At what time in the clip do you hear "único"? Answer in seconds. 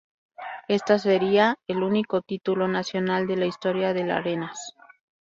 1.83-2.23